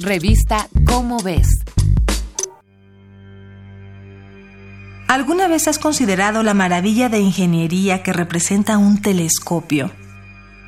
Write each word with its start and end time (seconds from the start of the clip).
Revista 0.00 0.68
Cómo 0.86 1.22
ves. 1.22 1.46
¿Alguna 5.06 5.46
vez 5.46 5.68
has 5.68 5.78
considerado 5.78 6.42
la 6.42 6.52
maravilla 6.52 7.08
de 7.08 7.20
ingeniería 7.20 8.02
que 8.02 8.12
representa 8.12 8.76
un 8.76 9.00
telescopio? 9.00 9.92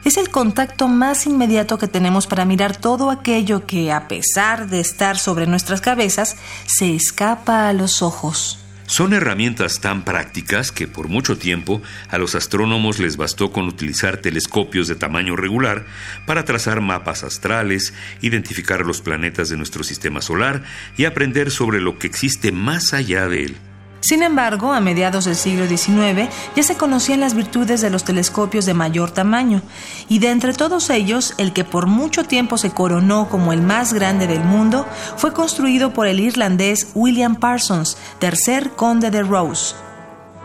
Es 0.04 0.16
el 0.16 0.30
contacto 0.30 0.86
más 0.86 1.26
inmediato 1.26 1.76
que 1.76 1.88
tenemos 1.88 2.28
para 2.28 2.44
mirar 2.44 2.76
todo 2.76 3.10
aquello 3.10 3.66
que, 3.66 3.90
a 3.90 4.06
pesar 4.06 4.68
de 4.68 4.78
estar 4.78 5.18
sobre 5.18 5.48
nuestras 5.48 5.80
cabezas, 5.80 6.36
se 6.64 6.94
escapa 6.94 7.68
a 7.68 7.72
los 7.72 8.02
ojos. 8.02 8.60
Son 8.86 9.12
herramientas 9.12 9.80
tan 9.80 10.04
prácticas 10.04 10.70
que 10.70 10.86
por 10.86 11.08
mucho 11.08 11.36
tiempo 11.36 11.82
a 12.08 12.18
los 12.18 12.36
astrónomos 12.36 13.00
les 13.00 13.16
bastó 13.16 13.50
con 13.50 13.66
utilizar 13.66 14.18
telescopios 14.18 14.86
de 14.86 14.94
tamaño 14.94 15.34
regular 15.34 15.86
para 16.24 16.44
trazar 16.44 16.80
mapas 16.80 17.24
astrales, 17.24 17.94
identificar 18.20 18.86
los 18.86 19.00
planetas 19.00 19.48
de 19.48 19.56
nuestro 19.56 19.82
sistema 19.82 20.22
solar 20.22 20.62
y 20.96 21.04
aprender 21.04 21.50
sobre 21.50 21.80
lo 21.80 21.98
que 21.98 22.06
existe 22.06 22.52
más 22.52 22.94
allá 22.94 23.28
de 23.28 23.44
él. 23.44 23.56
Sin 24.00 24.22
embargo, 24.22 24.72
a 24.72 24.80
mediados 24.80 25.24
del 25.24 25.34
siglo 25.34 25.66
XIX 25.66 26.28
ya 26.54 26.62
se 26.62 26.76
conocían 26.76 27.18
las 27.18 27.34
virtudes 27.34 27.80
de 27.80 27.90
los 27.90 28.04
telescopios 28.04 28.64
de 28.64 28.72
mayor 28.72 29.10
tamaño, 29.10 29.62
y 30.08 30.20
de 30.20 30.30
entre 30.30 30.52
todos 30.52 30.90
ellos, 30.90 31.34
el 31.38 31.52
que 31.52 31.64
por 31.64 31.86
mucho 31.86 32.22
tiempo 32.22 32.56
se 32.56 32.70
coronó 32.70 33.28
como 33.28 33.52
el 33.52 33.62
más 33.62 33.92
grande 33.92 34.28
del 34.28 34.44
mundo 34.44 34.86
fue 35.16 35.32
construido 35.32 35.92
por 35.92 36.06
el 36.06 36.20
irlandés 36.20 36.88
William 36.94 37.34
Parsons, 37.34 37.96
tercer 38.18 38.70
conde 38.70 39.10
de 39.10 39.22
Rose. 39.22 39.74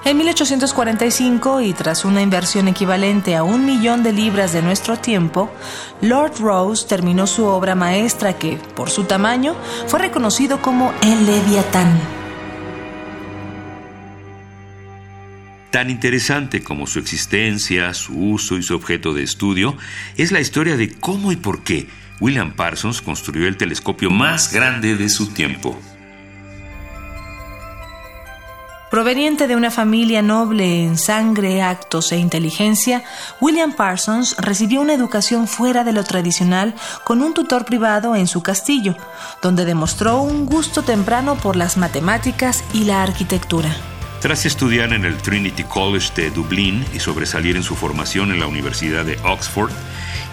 En 0.04 0.18
1845, 0.18 1.62
y 1.62 1.74
tras 1.74 2.06
una 2.06 2.24
inversión 2.24 2.68
equivalente 2.68 3.36
a 3.36 3.44
un 3.44 3.66
millón 3.66 4.02
de 4.02 4.12
libras 4.12 4.52
de 4.52 4.64
nuestro 4.64 4.98
tiempo, 4.98 5.54
Lord 6.02 6.40
Rose 6.40 6.88
terminó 6.88 7.28
su 7.28 7.46
obra 7.46 7.76
maestra 7.76 8.34
que, 8.34 8.58
por 8.76 8.90
su 8.90 9.04
tamaño, 9.04 9.56
fue 9.86 10.00
reconocido 10.00 10.60
como 10.60 10.92
el 11.04 11.26
Leviatán. 11.28 12.00
Tan 15.70 15.90
interesante 15.92 16.64
como 16.64 16.88
su 16.88 16.98
existencia, 16.98 17.94
su 17.94 18.14
uso 18.18 18.58
y 18.58 18.64
su 18.64 18.76
objeto 18.76 19.14
de 19.14 19.24
estudio 19.24 19.78
es 20.18 20.32
la 20.32 20.42
historia 20.42 20.78
de 20.78 20.92
cómo 20.92 21.32
y 21.32 21.36
por 21.36 21.64
qué 21.64 21.88
William 22.20 22.54
Parsons 22.54 23.02
construyó 23.02 23.48
el 23.48 23.56
telescopio 23.56 24.10
más 24.10 24.52
grande 24.52 24.96
de 24.96 25.10
su 25.10 25.28
tiempo. 25.28 25.80
Proveniente 28.92 29.48
de 29.48 29.56
una 29.56 29.72
familia 29.72 30.22
noble 30.22 30.84
en 30.84 30.98
sangre, 30.98 31.62
actos 31.62 32.12
e 32.12 32.18
inteligencia, 32.18 33.06
William 33.40 33.72
Parsons 33.72 34.36
recibió 34.38 34.82
una 34.82 34.94
educación 34.94 35.48
fuera 35.48 35.86
de 35.86 35.94
lo 35.94 36.04
tradicional 36.04 36.76
con 37.06 37.22
un 37.22 37.34
tutor 37.34 37.64
privado 37.64 38.18
en 38.18 38.28
su 38.28 38.44
castillo, 38.44 38.98
donde 39.42 39.64
demostró 39.64 40.22
un 40.22 40.46
gusto 40.46 40.82
temprano 40.82 41.38
por 41.38 41.56
las 41.56 41.78
matemáticas 41.78 42.66
y 42.74 42.84
la 42.84 43.02
arquitectura. 43.02 43.74
Tras 44.20 44.46
estudiar 44.46 44.92
en 44.92 45.06
el 45.06 45.16
Trinity 45.16 45.64
College 45.64 46.12
de 46.14 46.30
Dublín 46.30 46.86
y 46.94 47.00
sobresalir 47.00 47.56
en 47.56 47.64
su 47.64 47.78
formación 47.78 48.34
en 48.34 48.42
la 48.42 48.48
Universidad 48.48 49.06
de 49.06 49.18
Oxford, 49.24 49.72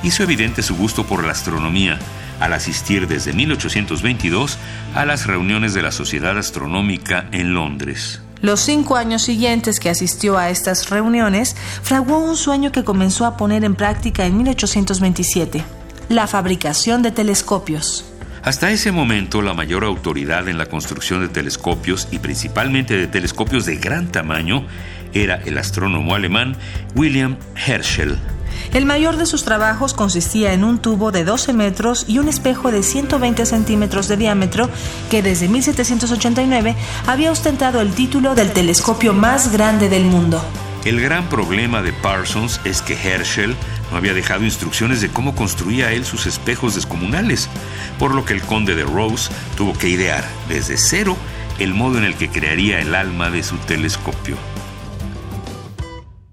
hizo 0.02 0.24
evidente 0.24 0.64
su 0.64 0.74
gusto 0.74 1.06
por 1.06 1.24
la 1.24 1.30
astronomía 1.30 2.00
al 2.40 2.52
asistir 2.52 3.06
desde 3.06 3.32
1822 3.34 4.58
a 4.96 5.04
las 5.04 5.28
reuniones 5.28 5.74
de 5.74 5.82
la 5.82 5.92
Sociedad 5.92 6.36
Astronómica 6.36 7.28
en 7.30 7.54
Londres. 7.54 8.20
Los 8.40 8.60
cinco 8.60 8.96
años 8.96 9.22
siguientes 9.22 9.80
que 9.80 9.90
asistió 9.90 10.38
a 10.38 10.50
estas 10.50 10.90
reuniones, 10.90 11.56
fraguó 11.82 12.18
un 12.18 12.36
sueño 12.36 12.70
que 12.70 12.84
comenzó 12.84 13.26
a 13.26 13.36
poner 13.36 13.64
en 13.64 13.74
práctica 13.74 14.26
en 14.26 14.36
1827, 14.36 15.64
la 16.08 16.26
fabricación 16.26 17.02
de 17.02 17.10
telescopios. 17.10 18.04
Hasta 18.42 18.70
ese 18.70 18.92
momento, 18.92 19.42
la 19.42 19.54
mayor 19.54 19.84
autoridad 19.84 20.48
en 20.48 20.56
la 20.56 20.66
construcción 20.66 21.20
de 21.20 21.28
telescopios 21.28 22.08
y 22.12 22.20
principalmente 22.20 22.96
de 22.96 23.08
telescopios 23.08 23.66
de 23.66 23.76
gran 23.76 24.12
tamaño 24.12 24.64
era 25.12 25.36
el 25.44 25.58
astrónomo 25.58 26.14
alemán 26.14 26.56
William 26.94 27.36
Herschel. 27.66 28.18
El 28.74 28.84
mayor 28.84 29.16
de 29.16 29.24
sus 29.24 29.44
trabajos 29.44 29.94
consistía 29.94 30.52
en 30.52 30.62
un 30.62 30.78
tubo 30.78 31.10
de 31.10 31.24
12 31.24 31.54
metros 31.54 32.04
y 32.06 32.18
un 32.18 32.28
espejo 32.28 32.70
de 32.70 32.82
120 32.82 33.46
centímetros 33.46 34.08
de 34.08 34.18
diámetro 34.18 34.68
que 35.10 35.22
desde 35.22 35.48
1789 35.48 36.76
había 37.06 37.32
ostentado 37.32 37.80
el 37.80 37.94
título 37.94 38.34
del 38.34 38.52
telescopio 38.52 39.14
más 39.14 39.52
grande 39.52 39.88
del 39.88 40.04
mundo. 40.04 40.42
El 40.84 41.00
gran 41.00 41.28
problema 41.28 41.82
de 41.82 41.92
Parsons 41.92 42.60
es 42.64 42.82
que 42.82 42.94
Herschel 42.94 43.56
no 43.90 43.96
había 43.96 44.14
dejado 44.14 44.44
instrucciones 44.44 45.00
de 45.00 45.08
cómo 45.08 45.34
construía 45.34 45.92
él 45.92 46.04
sus 46.04 46.26
espejos 46.26 46.74
descomunales, 46.74 47.48
por 47.98 48.14
lo 48.14 48.24
que 48.24 48.34
el 48.34 48.42
conde 48.42 48.74
de 48.74 48.84
Rose 48.84 49.30
tuvo 49.56 49.72
que 49.72 49.88
idear 49.88 50.24
desde 50.48 50.76
cero 50.76 51.16
el 51.58 51.74
modo 51.74 51.98
en 51.98 52.04
el 52.04 52.14
que 52.14 52.28
crearía 52.28 52.80
el 52.80 52.94
alma 52.94 53.30
de 53.30 53.42
su 53.42 53.56
telescopio. 53.56 54.36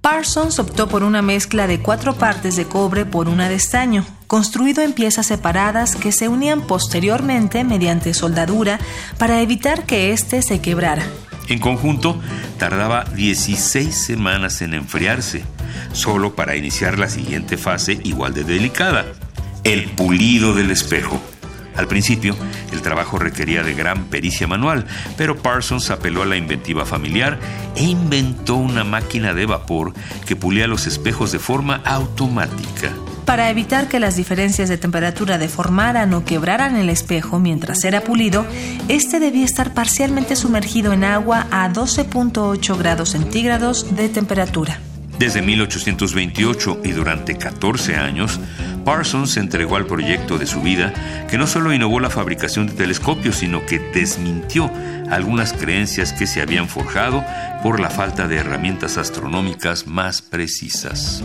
Parsons 0.06 0.60
optó 0.60 0.88
por 0.88 1.02
una 1.02 1.24
mezcla 1.24 1.66
de 1.66 1.80
cuatro 1.80 2.14
partes 2.14 2.56
de 2.56 2.66
cobre 2.66 3.06
por 3.06 3.28
una 3.28 3.50
de 3.50 3.56
estaño, 3.56 4.06
construido 4.28 4.84
en 4.84 4.94
piezas 4.94 5.26
separadas 5.26 5.96
que 5.96 6.12
se 6.12 6.28
unían 6.28 6.62
posteriormente 6.62 7.64
mediante 7.64 8.14
soldadura 8.14 8.80
para 9.18 9.42
evitar 9.42 9.88
que 9.88 10.14
éste 10.14 10.44
se 10.44 10.62
quebrara. 10.62 11.02
En 11.48 11.58
conjunto, 11.58 12.22
tardaba 12.60 13.06
16 13.16 13.96
semanas 13.96 14.62
en 14.62 14.76
enfriarse, 14.76 15.44
solo 15.92 16.36
para 16.36 16.56
iniciar 16.56 17.00
la 17.00 17.10
siguiente 17.10 17.58
fase 17.58 18.00
igual 18.04 18.36
de 18.36 18.44
delicada, 18.44 19.08
el 19.64 19.90
pulido 19.90 20.54
del 20.54 20.70
espejo. 20.70 21.20
Al 21.78 21.88
principio, 21.88 22.36
el 22.72 22.82
trabajo 22.82 23.20
requería 23.20 23.64
de 23.64 23.74
gran 23.74 24.06
pericia 24.06 24.48
manual, 24.48 24.86
pero 25.18 25.38
Parsons 25.38 25.90
apeló 25.90 26.24
a 26.24 26.26
la 26.26 26.38
inventiva 26.38 26.86
familiar 26.86 27.40
e 27.76 27.84
inventó 27.84 28.56
una 28.56 28.84
máquina 28.84 29.34
de 29.34 29.46
vapor 29.46 29.94
que 30.26 30.36
pulía 30.36 30.68
los 30.68 30.88
espejos 30.88 31.32
de 31.32 31.40
forma 31.40 31.82
automática. 31.84 32.94
Para 33.26 33.50
evitar 33.50 33.88
que 33.88 34.00
las 34.00 34.16
diferencias 34.16 34.70
de 34.70 34.78
temperatura 34.78 35.40
deformaran 35.40 36.14
o 36.14 36.24
quebraran 36.24 36.76
el 36.76 36.90
espejo 36.90 37.40
mientras 37.40 37.84
era 37.84 38.02
pulido, 38.02 38.46
este 38.88 39.20
debía 39.20 39.46
estar 39.46 39.74
parcialmente 39.74 40.36
sumergido 40.36 40.94
en 40.94 41.04
agua 41.04 41.48
a 41.50 41.68
12.8 41.72 42.78
grados 42.78 43.10
centígrados 43.10 43.96
de 43.96 44.10
temperatura. 44.10 44.80
Desde 45.18 45.42
1828 45.42 46.82
y 46.84 46.92
durante 46.92 47.38
14 47.38 47.96
años, 47.96 48.40
Parsons 48.86 49.36
entregó 49.36 49.76
al 49.76 49.88
proyecto 49.88 50.38
de 50.38 50.46
su 50.46 50.62
vida 50.62 50.94
que 51.28 51.38
no 51.38 51.48
solo 51.48 51.74
innovó 51.74 52.00
la 52.00 52.12
fabricación 52.12 52.68
de 52.68 52.74
telescopios, 52.74 53.38
sino 53.38 53.66
que 53.66 53.80
desmintió 53.80 54.72
algunas 55.10 55.54
creencias 55.54 56.14
que 56.14 56.28
se 56.28 56.42
habían 56.42 56.70
forjado 56.70 57.26
por 57.64 57.80
la 57.80 57.90
falta 57.90 58.28
de 58.28 58.38
herramientas 58.38 58.98
astronómicas 58.98 59.88
más 59.88 60.22
precisas. 60.22 61.24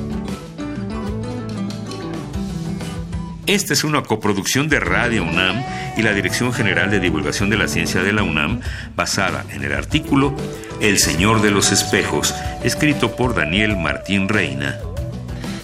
Esta 3.47 3.73
es 3.73 3.85
una 3.85 4.03
coproducción 4.03 4.69
de 4.69 4.81
Radio 4.81 5.25
UNAM 5.25 5.63
y 5.97 6.03
la 6.03 6.13
Dirección 6.13 6.53
General 6.53 6.91
de 6.91 7.01
Divulgación 7.01 7.51
de 7.51 7.59
la 7.59 7.69
Ciencia 7.69 8.03
de 8.03 8.13
la 8.13 8.23
UNAM, 8.23 8.61
basada 8.95 9.45
en 9.51 9.65
el 9.65 9.73
artículo 9.73 10.35
El 10.81 10.99
Señor 10.99 11.43
de 11.43 11.51
los 11.51 11.73
Espejos, 11.73 12.35
escrito 12.63 13.17
por 13.17 13.35
Daniel 13.35 13.77
Martín 13.77 14.29
Reina. 14.29 14.79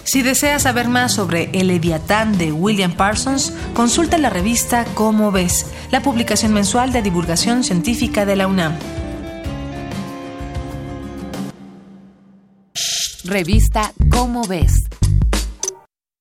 Si 0.07 0.21
deseas 0.21 0.63
saber 0.63 0.87
más 0.87 1.11
sobre 1.11 1.49
El 1.51 1.67
Leviatán 1.67 2.37
de 2.37 2.53
William 2.53 2.93
Parsons, 2.93 3.51
consulta 3.73 4.17
la 4.17 4.29
revista 4.29 4.85
Cómo 4.93 5.33
ves, 5.33 5.65
la 5.91 6.01
publicación 6.01 6.53
mensual 6.53 6.93
de 6.93 7.01
divulgación 7.01 7.65
científica 7.65 8.25
de 8.25 8.37
la 8.37 8.47
UNAM. 8.47 8.79
Revista 13.25 13.91
Cómo 14.09 14.47
ves. 14.47 14.86